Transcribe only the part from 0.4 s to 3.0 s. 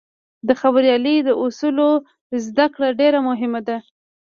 د خبریالۍ د اصولو زدهکړه